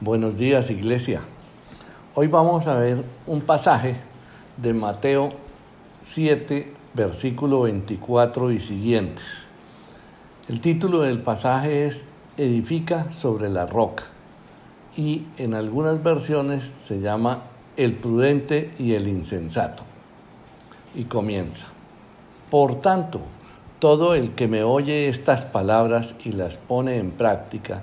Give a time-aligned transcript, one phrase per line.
[0.00, 1.22] Buenos días, iglesia.
[2.14, 3.96] Hoy vamos a ver un pasaje
[4.56, 5.28] de Mateo
[6.02, 9.24] 7, versículo 24 y siguientes.
[10.48, 12.06] El título del pasaje es
[12.36, 14.04] Edifica sobre la roca
[14.96, 17.42] y en algunas versiones se llama
[17.76, 19.82] El prudente y el insensato.
[20.94, 21.66] Y comienza.
[22.52, 23.20] Por tanto,
[23.80, 27.82] todo el que me oye estas palabras y las pone en práctica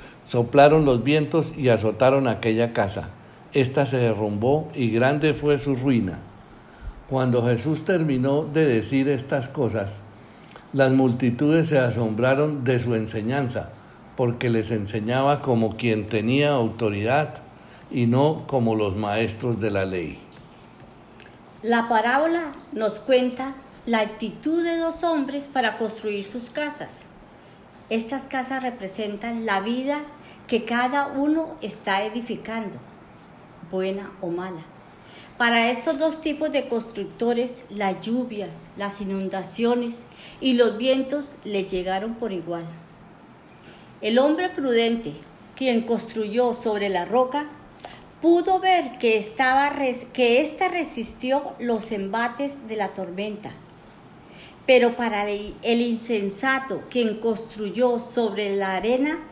[0.31, 3.09] soplaron los vientos y azotaron aquella casa.
[3.51, 6.19] Esta se derrumbó y grande fue su ruina.
[7.09, 9.99] Cuando Jesús terminó de decir estas cosas,
[10.71, 13.71] las multitudes se asombraron de su enseñanza,
[14.15, 17.41] porque les enseñaba como quien tenía autoridad
[17.91, 20.17] y no como los maestros de la ley.
[21.61, 26.91] La parábola nos cuenta la actitud de dos hombres para construir sus casas.
[27.89, 29.99] Estas casas representan la vida
[30.51, 32.77] que cada uno está edificando,
[33.71, 34.65] buena o mala.
[35.37, 40.03] Para estos dos tipos de constructores, las lluvias, las inundaciones
[40.41, 42.65] y los vientos le llegaron por igual.
[44.01, 45.13] El hombre prudente,
[45.55, 47.45] quien construyó sobre la roca,
[48.21, 49.71] pudo ver que, estaba,
[50.17, 53.53] ésta resistió los embates de la tormenta.
[54.67, 59.30] Pero para el insensato, quien construyó sobre la arena,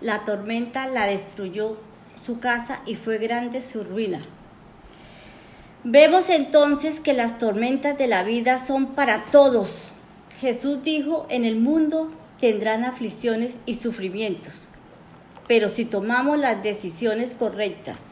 [0.00, 1.76] la tormenta la destruyó
[2.24, 4.20] su casa y fue grande su ruina.
[5.84, 9.88] Vemos entonces que las tormentas de la vida son para todos.
[10.40, 14.70] Jesús dijo, en el mundo tendrán aflicciones y sufrimientos,
[15.46, 18.10] pero si tomamos las decisiones correctas,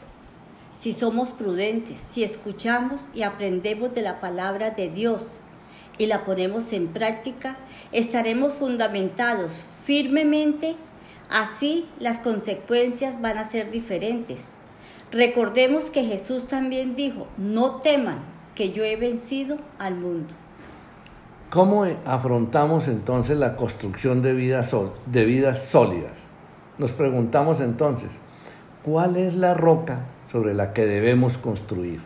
[0.73, 5.39] si somos prudentes, si escuchamos y aprendemos de la palabra de Dios
[5.97, 7.57] y la ponemos en práctica,
[7.91, 10.75] estaremos fundamentados firmemente,
[11.29, 14.49] así las consecuencias van a ser diferentes.
[15.11, 18.19] Recordemos que Jesús también dijo, no teman
[18.55, 20.33] que yo he vencido al mundo.
[21.49, 24.75] ¿Cómo afrontamos entonces la construcción de vidas,
[25.07, 26.13] de vidas sólidas?
[26.77, 28.09] Nos preguntamos entonces,
[28.83, 31.99] ¿cuál es la roca sobre la que debemos construir.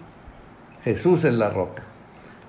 [0.83, 1.83] Jesús es la roca,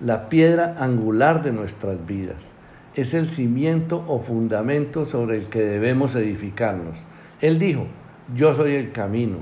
[0.00, 2.50] la piedra angular de nuestras vidas.
[2.94, 6.96] Es el cimiento o fundamento sobre el que debemos edificarnos.
[7.40, 7.86] Él dijo,
[8.34, 9.38] yo soy el camino,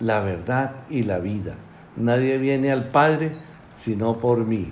[0.00, 1.54] la verdad y la vida.
[1.96, 3.32] Nadie viene al Padre
[3.76, 4.70] sino por mí.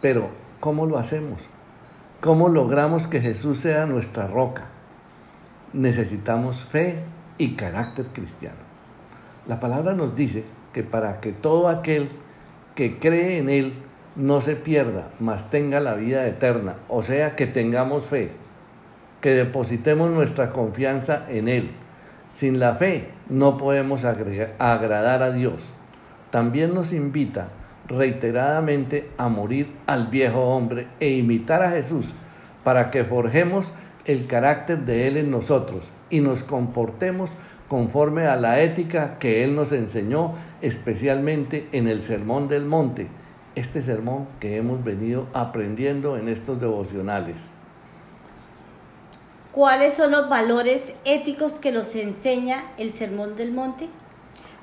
[0.00, 0.28] Pero,
[0.60, 1.40] ¿cómo lo hacemos?
[2.20, 4.66] ¿Cómo logramos que Jesús sea nuestra roca?
[5.72, 7.00] Necesitamos fe
[7.38, 8.56] y carácter cristiano.
[9.46, 12.10] La palabra nos dice que para que todo aquel
[12.74, 13.74] que cree en Él
[14.16, 18.30] no se pierda, mas tenga la vida eterna, o sea, que tengamos fe,
[19.20, 21.70] que depositemos nuestra confianza en Él.
[22.32, 25.62] Sin la fe no podemos agradar a Dios.
[26.30, 27.48] También nos invita
[27.88, 32.12] reiteradamente a morir al viejo hombre e imitar a Jesús
[32.64, 33.72] para que forjemos
[34.06, 37.30] el carácter de Él en nosotros y nos comportemos
[37.68, 43.08] conforme a la ética que Él nos enseñó, especialmente en el Sermón del Monte,
[43.56, 47.50] este sermón que hemos venido aprendiendo en estos devocionales.
[49.50, 53.88] ¿Cuáles son los valores éticos que nos enseña el Sermón del Monte?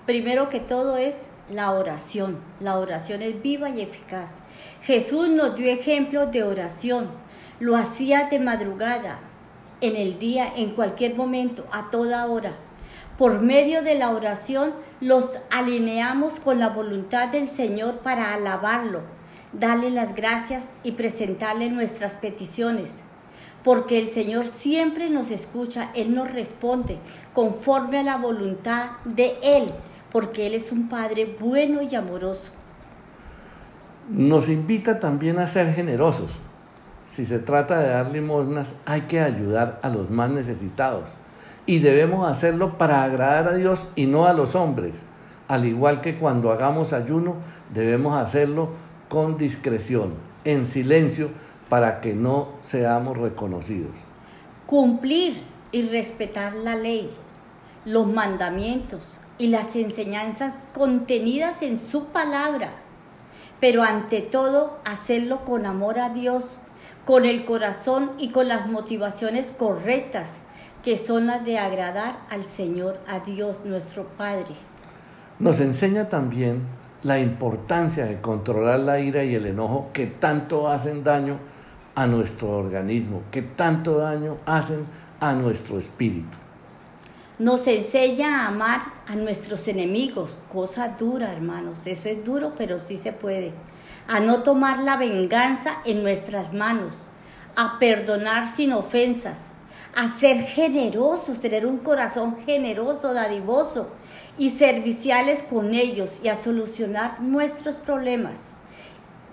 [0.05, 2.37] Primero que todo es la oración.
[2.59, 4.41] La oración es viva y eficaz.
[4.83, 7.09] Jesús nos dio ejemplos de oración.
[7.59, 9.19] Lo hacía de madrugada,
[9.81, 12.53] en el día, en cualquier momento, a toda hora.
[13.17, 19.01] Por medio de la oración los alineamos con la voluntad del Señor para alabarlo,
[19.51, 23.03] darle las gracias y presentarle nuestras peticiones.
[23.63, 26.97] Porque el Señor siempre nos escucha, Él nos responde
[27.33, 29.71] conforme a la voluntad de Él,
[30.11, 32.51] porque Él es un Padre bueno y amoroso.
[34.09, 36.31] Nos invita también a ser generosos.
[37.05, 41.05] Si se trata de dar limosnas, hay que ayudar a los más necesitados
[41.65, 44.93] y debemos hacerlo para agradar a Dios y no a los hombres.
[45.47, 47.35] Al igual que cuando hagamos ayuno,
[47.73, 48.69] debemos hacerlo
[49.09, 50.13] con discreción,
[50.43, 51.29] en silencio,
[51.69, 53.91] para que no seamos reconocidos.
[54.65, 57.11] Cumplir y respetar la ley.
[57.85, 62.75] los mandamientos y las enseñanzas contenidas en su palabra,
[63.59, 66.59] pero ante todo hacerlo con amor a Dios,
[67.05, 70.29] con el corazón y con las motivaciones correctas,
[70.83, 74.55] que son las de agradar al Señor, a Dios nuestro Padre.
[75.39, 76.61] Nos enseña también
[77.03, 81.39] la importancia de controlar la ira y el enojo que tanto hacen daño
[81.95, 84.85] a nuestro organismo, que tanto daño hacen
[85.19, 86.37] a nuestro espíritu.
[87.39, 91.87] Nos enseña a amar a nuestros enemigos, cosa dura, hermanos.
[91.87, 93.53] Eso es duro, pero sí se puede.
[94.07, 97.07] A no tomar la venganza en nuestras manos,
[97.55, 99.47] a perdonar sin ofensas,
[99.95, 103.89] a ser generosos, tener un corazón generoso, dadivoso
[104.37, 108.53] y serviciales con ellos y a solucionar nuestros problemas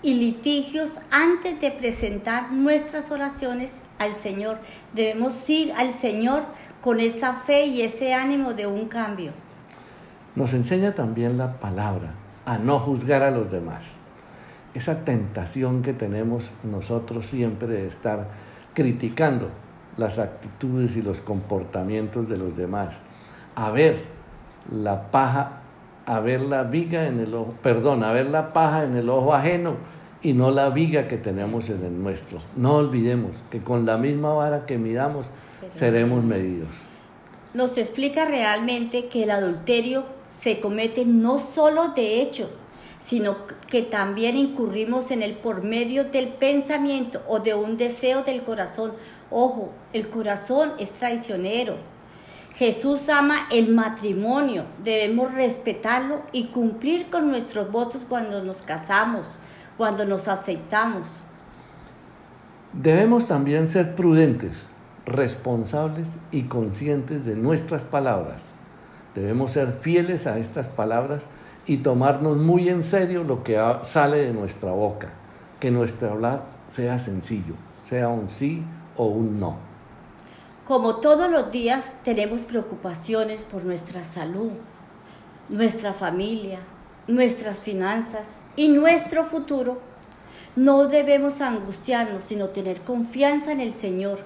[0.02, 4.58] y litigios antes de presentar nuestras oraciones al Señor.
[4.94, 6.44] Debemos ir al Señor
[6.80, 9.32] con esa fe y ese ánimo de un cambio.
[10.34, 12.14] Nos enseña también la palabra
[12.46, 13.84] a no juzgar a los demás.
[14.74, 18.28] Esa tentación que tenemos nosotros siempre de estar
[18.72, 19.50] criticando
[20.00, 22.98] las actitudes y los comportamientos de los demás,
[23.54, 23.96] a ver
[24.72, 25.60] la paja,
[26.06, 29.34] a ver la viga en el ojo, perdón, a ver la paja en el ojo
[29.34, 29.76] ajeno
[30.22, 32.38] y no la viga que tenemos en el nuestro.
[32.56, 35.26] No olvidemos que con la misma vara que midamos
[35.70, 36.68] seremos medidos.
[37.52, 42.50] Nos explica realmente que el adulterio se comete no solo de hecho,
[42.98, 43.36] sino
[43.68, 48.92] que también incurrimos en él por medio del pensamiento o de un deseo del corazón.
[49.30, 51.76] Ojo, el corazón es traicionero.
[52.56, 59.38] Jesús ama el matrimonio, debemos respetarlo y cumplir con nuestros votos cuando nos casamos,
[59.78, 61.20] cuando nos aceptamos.
[62.72, 64.52] Debemos también ser prudentes,
[65.06, 68.46] responsables y conscientes de nuestras palabras.
[69.14, 71.22] Debemos ser fieles a estas palabras
[71.66, 75.12] y tomarnos muy en serio lo que sale de nuestra boca.
[75.60, 77.54] Que nuestro hablar sea sencillo,
[77.84, 78.64] sea un sí
[79.00, 79.56] o un no.
[80.66, 84.50] Como todos los días tenemos preocupaciones por nuestra salud,
[85.48, 86.58] nuestra familia,
[87.08, 89.80] nuestras finanzas y nuestro futuro,
[90.54, 94.18] no debemos angustiarnos, sino tener confianza en el Señor,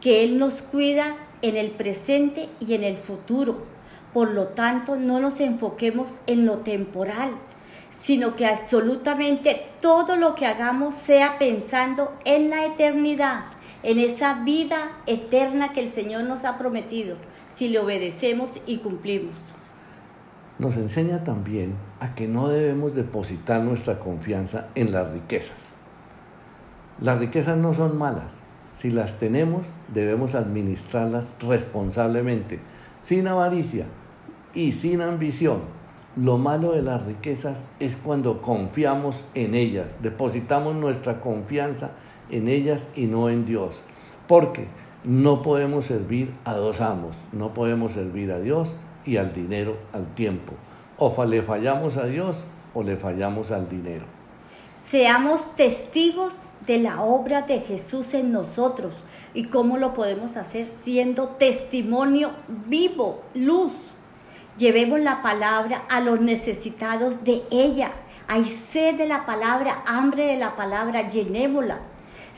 [0.00, 3.64] que Él nos cuida en el presente y en el futuro.
[4.12, 7.32] Por lo tanto, no nos enfoquemos en lo temporal,
[7.90, 13.46] sino que absolutamente todo lo que hagamos sea pensando en la eternidad,
[13.84, 17.16] en esa vida eterna que el Señor nos ha prometido,
[17.54, 19.54] si le obedecemos y cumplimos
[20.58, 25.56] nos enseña también a que no debemos depositar nuestra confianza en las riquezas.
[27.00, 28.32] Las riquezas no son malas.
[28.74, 32.60] Si las tenemos, debemos administrarlas responsablemente,
[33.02, 33.86] sin avaricia
[34.54, 35.62] y sin ambición.
[36.16, 41.92] Lo malo de las riquezas es cuando confiamos en ellas, depositamos nuestra confianza en
[42.30, 43.80] ellas y no en Dios.
[44.26, 44.66] Porque
[45.04, 48.74] no podemos servir a dos amos, no podemos servir a Dios
[49.04, 50.54] y al dinero al tiempo.
[50.96, 54.06] O le fallamos a Dios o le fallamos al dinero.
[54.76, 58.94] Seamos testigos de la obra de Jesús en nosotros.
[59.34, 60.68] ¿Y cómo lo podemos hacer?
[60.68, 62.30] Siendo testimonio
[62.66, 63.72] vivo, luz.
[64.56, 67.90] Llevemos la palabra a los necesitados de ella.
[68.28, 71.80] Hay sed de la palabra, hambre de la palabra, llenémosla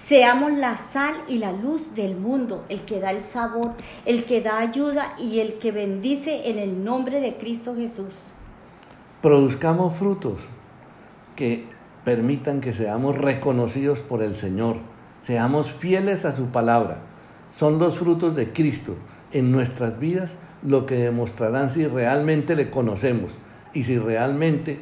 [0.07, 3.73] Seamos la sal y la luz del mundo, el que da el sabor,
[4.05, 8.15] el que da ayuda y el que bendice en el nombre de Cristo Jesús.
[9.21, 10.39] Produzcamos frutos
[11.35, 11.65] que
[12.05, 14.77] permitan que seamos reconocidos por el Señor,
[15.23, 16.99] seamos fieles a su palabra.
[17.53, 18.95] Son los frutos de Cristo
[19.33, 23.33] en nuestras vidas lo que demostrarán si realmente le conocemos
[23.75, 24.79] y si realmente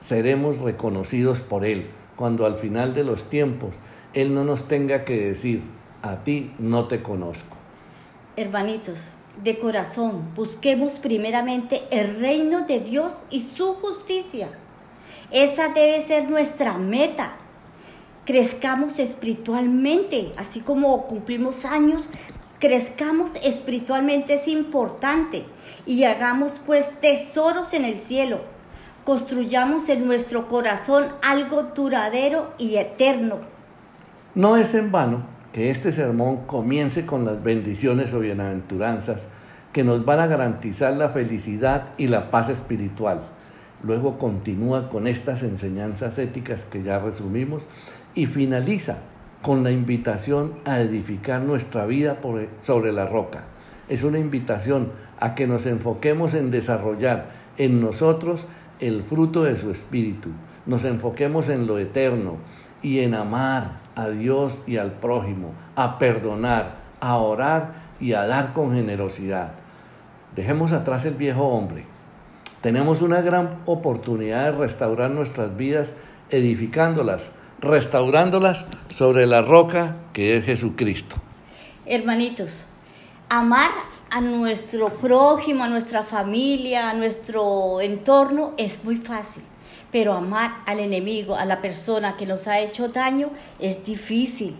[0.00, 3.70] seremos reconocidos por Él, cuando al final de los tiempos
[4.14, 5.62] él no nos tenga que decir,
[6.02, 7.56] a ti no te conozco.
[8.36, 9.10] Hermanitos,
[9.42, 14.50] de corazón, busquemos primeramente el reino de Dios y su justicia.
[15.30, 17.36] Esa debe ser nuestra meta.
[18.24, 22.08] Crezcamos espiritualmente, así como cumplimos años,
[22.60, 25.44] crezcamos espiritualmente es importante
[25.84, 28.38] y hagamos pues tesoros en el cielo.
[29.04, 33.53] Construyamos en nuestro corazón algo duradero y eterno
[34.34, 35.22] no es en vano
[35.52, 39.28] que este sermón comience con las bendiciones o bienaventuranzas
[39.72, 43.22] que nos van a garantizar la felicidad y la paz espiritual.
[43.84, 47.62] Luego continúa con estas enseñanzas éticas que ya resumimos
[48.16, 48.98] y finaliza
[49.40, 52.18] con la invitación a edificar nuestra vida
[52.62, 53.44] sobre la roca.
[53.88, 57.26] es una invitación a que nos enfoquemos en desarrollar
[57.58, 58.46] en nosotros
[58.80, 60.30] el fruto de su espíritu,
[60.66, 62.38] nos enfoquemos en lo eterno
[62.84, 68.52] y en amar a Dios y al prójimo, a perdonar, a orar y a dar
[68.52, 69.54] con generosidad.
[70.36, 71.86] Dejemos atrás el viejo hombre.
[72.60, 75.94] Tenemos una gran oportunidad de restaurar nuestras vidas
[76.30, 81.16] edificándolas, restaurándolas sobre la roca que es Jesucristo.
[81.86, 82.66] Hermanitos,
[83.28, 83.70] amar
[84.10, 89.42] a nuestro prójimo, a nuestra familia, a nuestro entorno es muy fácil,
[89.94, 94.56] pero amar al enemigo, a la persona que nos ha hecho daño, es difícil.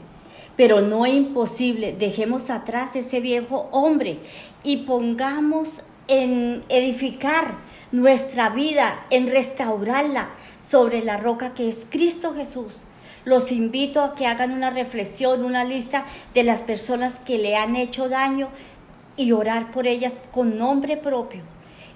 [0.56, 4.20] Pero no imposible, dejemos atrás ese viejo hombre
[4.62, 7.56] y pongamos en edificar
[7.90, 10.28] nuestra vida, en restaurarla
[10.60, 12.86] sobre la roca que es Cristo Jesús.
[13.24, 17.74] Los invito a que hagan una reflexión, una lista de las personas que le han
[17.74, 18.50] hecho daño
[19.16, 21.42] y orar por ellas con nombre propio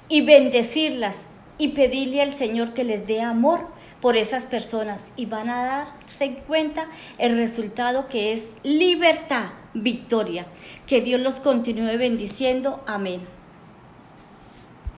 [0.08, 1.26] y bendecirlas
[1.58, 3.66] y pedirle al Señor que les dé amor
[4.00, 6.86] por esas personas y van a darse cuenta
[7.18, 10.46] el resultado que es libertad, victoria.
[10.86, 12.82] Que Dios los continúe bendiciendo.
[12.86, 13.37] Amén.